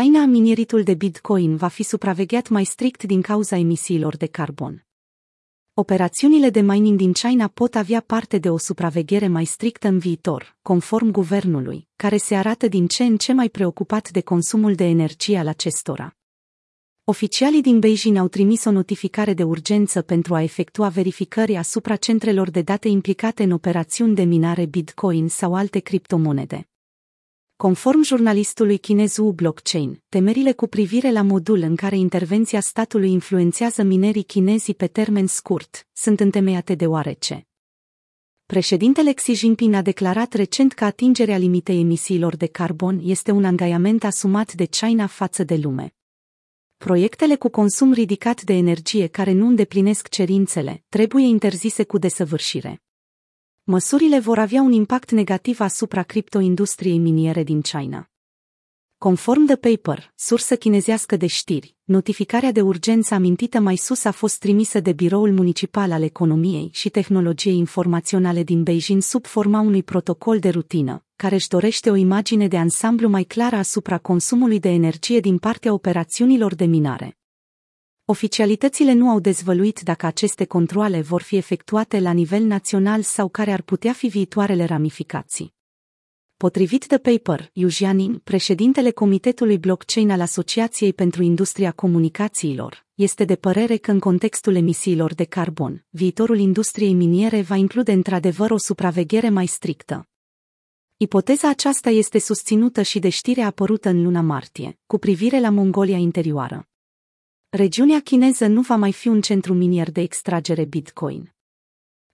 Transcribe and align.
China 0.00 0.24
mineritul 0.24 0.82
de 0.82 0.94
Bitcoin 0.94 1.56
va 1.56 1.68
fi 1.68 1.82
supravegheat 1.82 2.48
mai 2.48 2.64
strict 2.64 3.02
din 3.02 3.22
cauza 3.22 3.56
emisiilor 3.56 4.16
de 4.16 4.26
carbon. 4.26 4.86
Operațiunile 5.74 6.50
de 6.50 6.60
mining 6.60 6.98
din 6.98 7.12
China 7.12 7.48
pot 7.48 7.74
avea 7.74 8.00
parte 8.00 8.38
de 8.38 8.50
o 8.50 8.58
supraveghere 8.58 9.28
mai 9.28 9.44
strictă 9.44 9.88
în 9.88 9.98
viitor, 9.98 10.56
conform 10.62 11.10
guvernului, 11.10 11.88
care 11.96 12.16
se 12.16 12.34
arată 12.34 12.68
din 12.68 12.86
ce 12.86 13.04
în 13.04 13.16
ce 13.16 13.32
mai 13.32 13.48
preocupat 13.48 14.10
de 14.10 14.20
consumul 14.20 14.74
de 14.74 14.84
energie 14.84 15.38
al 15.38 15.48
acestora. 15.48 16.16
Oficialii 17.04 17.62
din 17.62 17.78
Beijing 17.78 18.16
au 18.16 18.28
trimis 18.28 18.64
o 18.64 18.70
notificare 18.70 19.34
de 19.34 19.42
urgență 19.42 20.02
pentru 20.02 20.34
a 20.34 20.42
efectua 20.42 20.88
verificări 20.88 21.56
asupra 21.56 21.96
centrelor 21.96 22.50
de 22.50 22.62
date 22.62 22.88
implicate 22.88 23.42
în 23.42 23.50
operațiuni 23.50 24.14
de 24.14 24.22
minare 24.22 24.66
Bitcoin 24.66 25.28
sau 25.28 25.54
alte 25.54 25.78
criptomonede. 25.78 26.68
Conform 27.56 28.02
jurnalistului 28.02 28.78
chinez 28.78 29.16
Wu 29.16 29.32
Blockchain, 29.32 30.02
temerile 30.08 30.52
cu 30.52 30.66
privire 30.66 31.10
la 31.10 31.22
modul 31.22 31.58
în 31.58 31.76
care 31.76 31.96
intervenția 31.96 32.60
statului 32.60 33.10
influențează 33.10 33.82
minerii 33.82 34.22
chinezii 34.22 34.74
pe 34.74 34.86
termen 34.86 35.26
scurt 35.26 35.86
sunt 35.92 36.20
întemeiate 36.20 36.74
deoarece. 36.74 37.46
Președintele 38.46 39.12
Xi 39.12 39.32
Jinping 39.32 39.74
a 39.74 39.82
declarat 39.82 40.32
recent 40.32 40.72
că 40.72 40.84
atingerea 40.84 41.36
limitei 41.36 41.80
emisiilor 41.80 42.36
de 42.36 42.46
carbon 42.46 43.00
este 43.02 43.30
un 43.30 43.44
angajament 43.44 44.04
asumat 44.04 44.52
de 44.52 44.64
China 44.64 45.06
față 45.06 45.44
de 45.44 45.56
lume. 45.56 45.94
Proiectele 46.76 47.36
cu 47.36 47.48
consum 47.48 47.92
ridicat 47.92 48.42
de 48.42 48.52
energie 48.52 49.06
care 49.06 49.32
nu 49.32 49.46
îndeplinesc 49.46 50.08
cerințele 50.08 50.84
trebuie 50.88 51.26
interzise 51.26 51.84
cu 51.84 51.98
desăvârșire. 51.98 52.83
Măsurile 53.66 54.18
vor 54.18 54.38
avea 54.38 54.62
un 54.62 54.72
impact 54.72 55.10
negativ 55.10 55.60
asupra 55.60 56.02
criptoindustriei 56.02 56.98
miniere 56.98 57.42
din 57.42 57.60
China. 57.60 58.10
Conform 58.98 59.46
The 59.46 59.56
Paper, 59.56 60.12
sursă 60.14 60.56
chinezească 60.56 61.16
de 61.16 61.26
știri, 61.26 61.76
notificarea 61.84 62.52
de 62.52 62.60
urgență 62.60 63.14
amintită 63.14 63.60
mai 63.60 63.76
sus 63.76 64.04
a 64.04 64.10
fost 64.10 64.38
trimisă 64.38 64.80
de 64.80 64.92
Biroul 64.92 65.32
Municipal 65.32 65.92
al 65.92 66.02
Economiei 66.02 66.70
și 66.72 66.88
Tehnologiei 66.88 67.56
Informaționale 67.56 68.42
din 68.42 68.62
Beijing 68.62 69.02
sub 69.02 69.26
forma 69.26 69.60
unui 69.60 69.82
protocol 69.82 70.38
de 70.38 70.48
rutină, 70.48 71.04
care 71.16 71.34
își 71.34 71.48
dorește 71.48 71.90
o 71.90 71.94
imagine 71.94 72.48
de 72.48 72.56
ansamblu 72.56 73.08
mai 73.08 73.24
clară 73.24 73.56
asupra 73.56 73.98
consumului 73.98 74.60
de 74.60 74.68
energie 74.68 75.20
din 75.20 75.38
partea 75.38 75.72
operațiunilor 75.72 76.54
de 76.54 76.64
minare. 76.64 77.18
Oficialitățile 78.06 78.92
nu 78.92 79.08
au 79.08 79.20
dezvăluit 79.20 79.80
dacă 79.80 80.06
aceste 80.06 80.44
controle 80.44 81.00
vor 81.00 81.22
fi 81.22 81.36
efectuate 81.36 82.00
la 82.00 82.12
nivel 82.12 82.42
național 82.42 83.02
sau 83.02 83.28
care 83.28 83.52
ar 83.52 83.62
putea 83.62 83.92
fi 83.92 84.06
viitoarele 84.06 84.64
ramificații. 84.64 85.54
Potrivit 86.36 86.86
de 86.86 86.98
paper, 86.98 87.50
Yu 87.52 87.68
Jianin, 87.68 88.20
președintele 88.24 88.90
Comitetului 88.90 89.58
Blockchain 89.58 90.10
al 90.10 90.20
Asociației 90.20 90.92
pentru 90.92 91.22
Industria 91.22 91.72
Comunicațiilor, 91.72 92.86
este 92.94 93.24
de 93.24 93.36
părere 93.36 93.76
că 93.76 93.90
în 93.90 93.98
contextul 93.98 94.54
emisiilor 94.54 95.14
de 95.14 95.24
carbon, 95.24 95.84
viitorul 95.88 96.38
industriei 96.38 96.92
miniere 96.92 97.42
va 97.42 97.56
include 97.56 97.92
într-adevăr 97.92 98.50
o 98.50 98.56
supraveghere 98.56 99.28
mai 99.28 99.46
strictă. 99.46 100.08
Ipoteza 100.96 101.48
aceasta 101.48 101.90
este 101.90 102.18
susținută 102.18 102.82
și 102.82 102.98
de 102.98 103.08
știrea 103.08 103.46
apărută 103.46 103.88
în 103.88 104.02
luna 104.02 104.20
martie, 104.20 104.78
cu 104.86 104.98
privire 104.98 105.40
la 105.40 105.50
Mongolia 105.50 105.96
interioară 105.96 106.68
regiunea 107.56 108.00
chineză 108.00 108.46
nu 108.46 108.60
va 108.60 108.76
mai 108.76 108.92
fi 108.92 109.08
un 109.08 109.20
centru 109.20 109.54
minier 109.54 109.90
de 109.90 110.00
extragere 110.00 110.64
Bitcoin. 110.64 111.34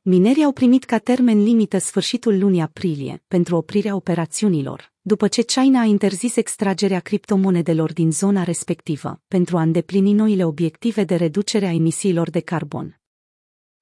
Minerii 0.03 0.45
au 0.45 0.53
primit 0.53 0.85
ca 0.85 0.99
termen 0.99 1.43
limită 1.43 1.79
sfârșitul 1.79 2.39
lunii 2.39 2.61
aprilie 2.61 3.23
pentru 3.29 3.57
oprirea 3.57 3.95
operațiunilor, 3.95 4.93
după 5.01 5.29
ce 5.29 5.43
China 5.43 5.81
a 5.81 5.85
interzis 5.85 6.37
extragerea 6.37 7.01
criptomonedelor 7.01 7.93
din 7.93 8.13
zona 8.13 8.43
respectivă, 8.43 9.21
pentru 9.29 9.57
a 9.57 9.63
îndeplini 9.63 10.13
noile 10.13 10.45
obiective 10.45 11.05
de 11.05 11.15
reducere 11.15 11.67
a 11.67 11.73
emisiilor 11.73 12.31
de 12.31 12.41
carbon. 12.41 13.01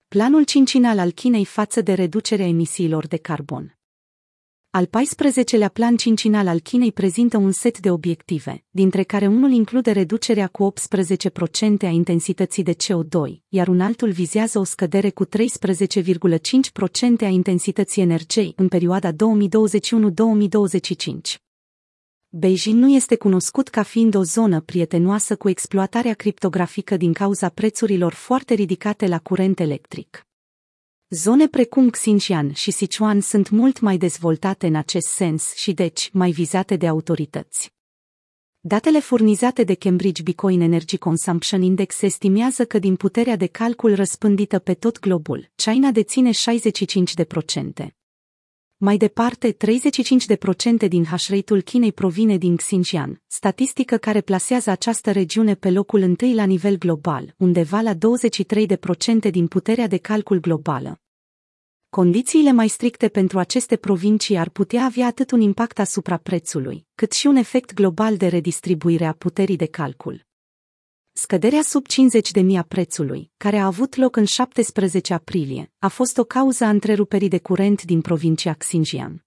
Planul 0.09 0.45
cincinal 0.45 0.98
al 0.98 1.11
Chinei 1.11 1.45
față 1.45 1.81
de 1.81 1.93
reducerea 1.93 2.47
emisiilor 2.47 3.06
de 3.06 3.16
carbon. 3.16 3.78
Al 4.71 4.87
14-lea 4.87 5.69
plan 5.73 5.97
cincinal 5.97 6.47
al 6.47 6.61
Chinei 6.61 6.93
prezintă 6.93 7.37
un 7.37 7.53
set 7.53 7.79
de 7.79 7.91
obiective, 7.91 8.65
dintre 8.71 9.03
care 9.03 9.27
unul 9.27 9.51
include 9.51 9.91
reducerea 9.91 10.47
cu 10.47 10.73
18% 10.73 10.77
a 11.83 11.87
intensității 11.87 12.62
de 12.62 12.75
CO2, 12.75 13.39
iar 13.49 13.69
un 13.69 13.81
altul 13.81 14.11
vizează 14.11 14.59
o 14.59 14.65
scădere 14.65 15.11
cu 15.11 15.27
13,5% 15.27 15.31
a 17.21 17.27
intensității 17.27 18.03
energiei 18.03 18.53
în 18.57 18.69
perioada 18.69 19.12
2021-2025. 19.12 19.17
Beijing 22.28 22.78
nu 22.78 22.89
este 22.95 23.17
cunoscut 23.17 23.69
ca 23.69 23.83
fiind 23.83 24.15
o 24.15 24.23
zonă 24.23 24.61
prietenoasă 24.61 25.37
cu 25.37 25.49
exploatarea 25.49 26.15
criptografică 26.15 26.97
din 26.97 27.12
cauza 27.12 27.49
prețurilor 27.49 28.12
foarte 28.12 28.55
ridicate 28.55 29.07
la 29.07 29.19
curent 29.19 29.61
electric. 29.61 30.28
Zone 31.11 31.47
precum 31.47 31.91
Xinjiang 31.91 32.55
și 32.55 32.71
Sichuan 32.71 33.21
sunt 33.21 33.49
mult 33.51 33.81
mai 33.81 33.97
dezvoltate 33.97 34.67
în 34.67 34.75
acest 34.75 35.07
sens 35.07 35.55
și 35.55 35.73
deci 35.73 36.11
mai 36.13 36.31
vizate 36.31 36.77
de 36.77 36.87
autorități. 36.87 37.73
Datele 38.61 39.01
furnizate 39.01 39.65
de 39.65 39.75
Cambridge 39.75 40.23
Bitcoin 40.23 40.61
Energy 40.61 40.97
Consumption 40.97 41.63
Index 41.63 42.03
estimează 42.03 42.65
că 42.65 42.79
din 42.79 42.97
puterea 42.97 43.37
de 43.37 43.47
calcul 43.47 43.95
răspândită 43.95 44.59
pe 44.59 44.75
tot 44.75 44.99
globul, 44.99 45.51
China 45.55 45.91
deține 45.91 46.31
65%. 46.31 47.97
Mai 48.81 48.97
departe, 48.97 49.56
35% 50.84 50.89
din 50.89 51.05
hash 51.05 51.28
rate-ul 51.28 51.61
Chinei 51.61 51.93
provine 51.93 52.37
din 52.37 52.56
Xinjiang, 52.56 53.21
statistică 53.27 53.97
care 53.97 54.21
plasează 54.21 54.71
această 54.71 55.12
regiune 55.12 55.55
pe 55.55 55.71
locul 55.71 56.00
întâi 56.00 56.34
la 56.34 56.44
nivel 56.44 56.78
global, 56.78 57.34
undeva 57.37 57.81
la 57.81 57.94
23% 57.94 59.31
din 59.31 59.47
puterea 59.47 59.87
de 59.87 59.97
calcul 59.97 60.41
globală. 60.41 61.00
Condițiile 61.89 62.53
mai 62.53 62.69
stricte 62.69 63.09
pentru 63.09 63.39
aceste 63.39 63.77
provincii 63.77 64.37
ar 64.37 64.49
putea 64.49 64.84
avea 64.84 65.06
atât 65.06 65.31
un 65.31 65.41
impact 65.41 65.78
asupra 65.78 66.16
prețului, 66.16 66.87
cât 66.95 67.12
și 67.12 67.27
un 67.27 67.37
efect 67.37 67.75
global 67.75 68.16
de 68.16 68.27
redistribuire 68.27 69.05
a 69.05 69.12
puterii 69.12 69.56
de 69.56 69.66
calcul. 69.66 70.28
Scăderea 71.21 71.62
sub 71.62 71.87
50 71.87 72.31
de 72.31 72.41
mii 72.41 72.56
a 72.56 72.62
prețului, 72.62 73.31
care 73.37 73.56
a 73.56 73.67
avut 73.67 73.97
loc 73.97 74.17
în 74.17 74.25
17 74.25 75.15
aprilie, 75.15 75.73
a 75.79 75.89
fost 75.89 76.19
o 76.19 76.25
cauză 76.25 76.65
a 76.65 76.69
întreruperii 76.69 77.29
de 77.29 77.39
curent 77.39 77.83
din 77.83 78.01
provincia 78.01 78.53
Xinjiang. 78.53 79.25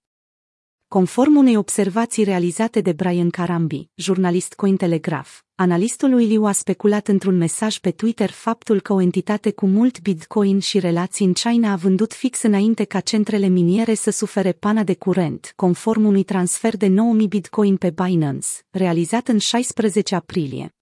Conform 0.88 1.36
unei 1.36 1.56
observații 1.56 2.24
realizate 2.24 2.80
de 2.80 2.92
Brian 2.92 3.30
Carambi, 3.30 3.88
jurnalist 3.94 4.54
Cointelegraph, 4.54 5.30
analistul 5.54 6.10
lui 6.10 6.26
Liu 6.26 6.44
a 6.44 6.52
speculat 6.52 7.08
într-un 7.08 7.36
mesaj 7.36 7.78
pe 7.78 7.90
Twitter 7.90 8.30
faptul 8.30 8.80
că 8.80 8.92
o 8.92 9.00
entitate 9.00 9.50
cu 9.50 9.66
mult 9.66 10.00
bitcoin 10.00 10.58
și 10.58 10.78
relații 10.78 11.26
în 11.26 11.32
China 11.32 11.72
a 11.72 11.76
vândut 11.76 12.12
fix 12.12 12.42
înainte 12.42 12.84
ca 12.84 13.00
centrele 13.00 13.46
miniere 13.46 13.94
să 13.94 14.10
sufere 14.10 14.52
pana 14.52 14.82
de 14.82 14.94
curent, 14.94 15.52
conform 15.56 16.04
unui 16.04 16.22
transfer 16.22 16.76
de 16.76 16.86
9000 16.86 17.28
bitcoin 17.28 17.76
pe 17.76 17.90
Binance, 17.90 18.48
realizat 18.70 19.28
în 19.28 19.38
16 19.38 20.14
aprilie. 20.14 20.74